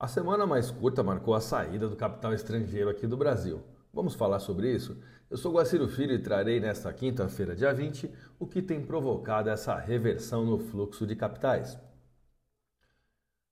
[0.00, 3.60] A semana mais curta marcou a saída do capital estrangeiro aqui do Brasil.
[3.92, 4.96] Vamos falar sobre isso?
[5.28, 8.08] Eu sou Guaciro Filho e trarei nesta quinta-feira, dia 20,
[8.38, 11.76] o que tem provocado essa reversão no fluxo de capitais.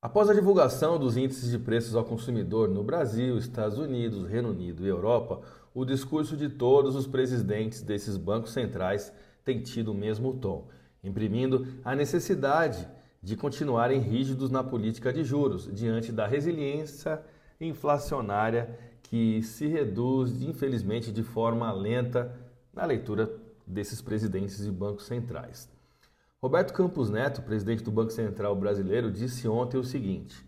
[0.00, 4.86] Após a divulgação dos índices de preços ao consumidor no Brasil, Estados Unidos, Reino Unido
[4.86, 5.42] e Europa,
[5.74, 9.12] o discurso de todos os presidentes desses bancos centrais
[9.44, 10.68] tem tido o mesmo tom,
[11.02, 12.86] imprimindo a necessidade
[13.26, 17.20] de continuarem rígidos na política de juros, diante da resiliência
[17.60, 22.32] inflacionária que se reduz, infelizmente, de forma lenta
[22.72, 23.28] na leitura
[23.66, 25.68] desses presidentes de bancos centrais.
[26.40, 30.46] Roberto Campos Neto, presidente do Banco Central brasileiro, disse ontem o seguinte: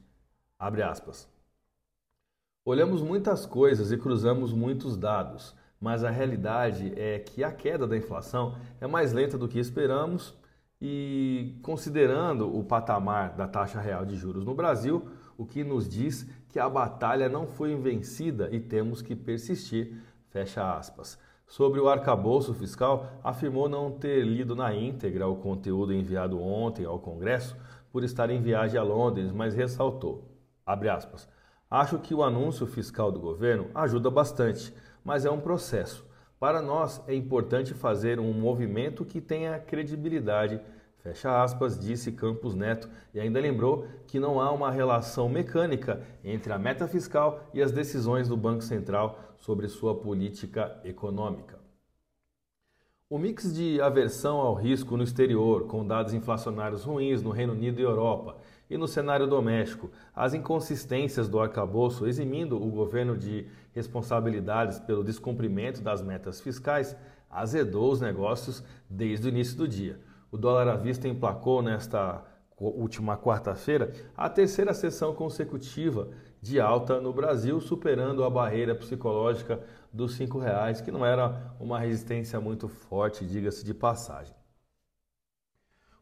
[0.56, 1.28] abre aspas.
[2.64, 7.96] Olhamos muitas coisas e cruzamos muitos dados, mas a realidade é que a queda da
[7.96, 10.37] inflação é mais lenta do que esperamos
[10.80, 16.28] e considerando o patamar da taxa real de juros no Brasil, o que nos diz
[16.48, 20.00] que a batalha não foi vencida e temos que persistir.
[20.30, 21.18] Fecha aspas.
[21.46, 26.98] Sobre o arcabouço fiscal, afirmou não ter lido na íntegra o conteúdo enviado ontem ao
[26.98, 27.56] Congresso
[27.90, 30.28] por estar em viagem a Londres, mas ressaltou,
[30.66, 31.26] aspas,
[31.70, 36.07] acho que o anúncio fiscal do governo ajuda bastante, mas é um processo.
[36.38, 40.60] Para nós é importante fazer um movimento que tenha credibilidade.
[41.02, 46.52] Fecha aspas, disse Campos Neto e ainda lembrou que não há uma relação mecânica entre
[46.52, 51.57] a meta fiscal e as decisões do Banco Central sobre sua política econômica.
[53.10, 57.80] O mix de aversão ao risco no exterior, com dados inflacionários ruins no Reino Unido
[57.80, 58.36] e Europa,
[58.68, 65.80] e no cenário doméstico, as inconsistências do arcabouço eximindo o governo de responsabilidades pelo descumprimento
[65.80, 66.94] das metas fiscais
[67.30, 69.98] azedou os negócios desde o início do dia.
[70.30, 72.22] O dólar à vista emplacou nesta
[72.60, 79.60] última quarta-feira a terceira sessão consecutiva de alta no Brasil, superando a barreira psicológica
[79.92, 84.34] dos R$ reais, que não era uma resistência muito forte, diga-se de passagem.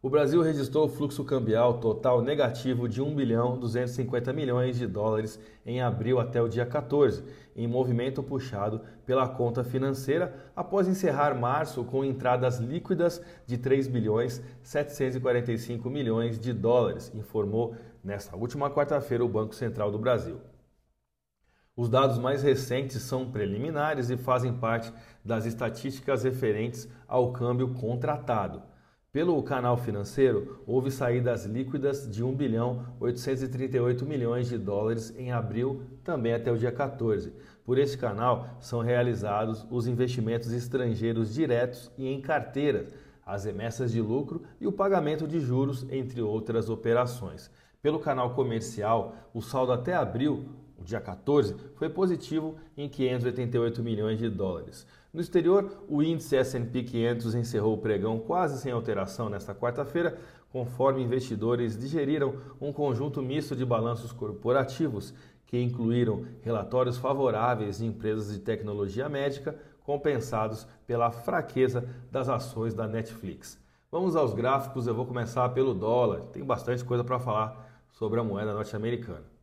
[0.06, 5.36] O Brasil registrou fluxo cambial total negativo de 1 bilhão 250 milhões de dólares
[5.66, 7.24] em abril até o dia 14,
[7.56, 14.40] em movimento puxado pela conta financeira após encerrar março com entradas líquidas de 3 bilhões
[14.62, 17.74] 745 milhões de dólares, informou
[18.04, 20.36] nesta última quarta-feira o Banco Central do Brasil.
[21.76, 24.92] Os dados mais recentes são preliminares e fazem parte
[25.24, 28.75] das estatísticas referentes ao câmbio contratado.
[29.16, 35.84] Pelo canal financeiro, houve saídas líquidas de 1 bilhão 838 milhões de dólares em abril,
[36.04, 37.32] também até o dia 14.
[37.64, 42.92] Por esse canal são realizados os investimentos estrangeiros diretos e em carteiras,
[43.24, 47.50] as remessas de lucro e o pagamento de juros, entre outras operações.
[47.80, 50.44] Pelo canal comercial, o saldo até abril
[50.78, 54.86] o dia 14, foi positivo em 588 milhões de dólares.
[55.12, 60.18] No exterior, o índice S&P 500 encerrou o pregão quase sem alteração nesta quarta-feira,
[60.52, 65.14] conforme investidores digeriram um conjunto misto de balanços corporativos
[65.46, 72.86] que incluíram relatórios favoráveis de empresas de tecnologia médica, compensados pela fraqueza das ações da
[72.86, 73.58] Netflix.
[73.90, 76.22] Vamos aos gráficos, eu vou começar pelo dólar.
[76.32, 79.35] Tem bastante coisa para falar sobre a moeda norte-americana.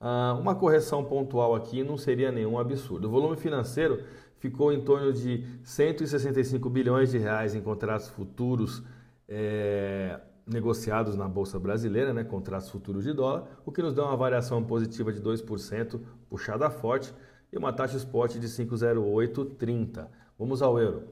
[0.00, 3.08] ah, uma correção pontual aqui não seria nenhum absurdo.
[3.08, 4.04] O volume financeiro
[4.38, 8.82] ficou em torno de 165 bilhões de reais em contratos futuros
[9.28, 14.16] é, negociados na Bolsa Brasileira, né, contratos futuros de dólar, o que nos dá uma
[14.16, 17.14] variação positiva de 2%, puxada forte,
[17.50, 20.08] e uma taxa spot de 5,0830.
[20.38, 21.04] Vamos ao euro.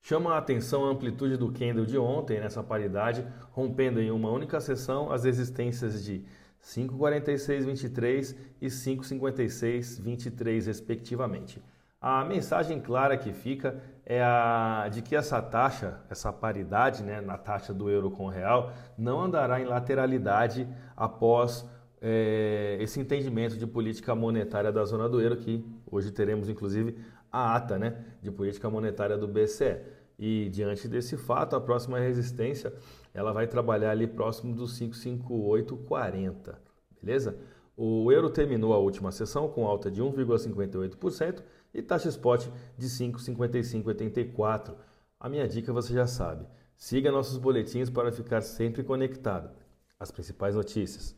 [0.00, 4.60] Chama a atenção a amplitude do candle de ontem nessa paridade, rompendo em uma única
[4.60, 6.24] sessão as resistências de
[6.62, 11.62] 5,4623 e 5,5623, respectivamente.
[12.00, 17.38] A mensagem clara que fica é a de que essa taxa, essa paridade né, na
[17.38, 21.64] taxa do euro com o real, não andará em lateralidade após
[22.00, 26.98] é, esse entendimento de política monetária da zona do euro, que hoje teremos inclusive
[27.30, 30.01] a ata né, de política monetária do BCE.
[30.24, 32.72] E diante desse fato, a próxima resistência
[33.12, 36.62] ela vai trabalhar ali próximo dos 55840,
[37.02, 37.36] beleza?
[37.76, 41.42] O euro terminou a última sessão com alta de 1,58%
[41.74, 42.46] e taxa spot
[42.78, 44.76] de 5,5584.
[45.18, 46.46] A minha dica você já sabe.
[46.76, 49.50] Siga nossos boletins para ficar sempre conectado.
[49.98, 51.16] As principais notícias.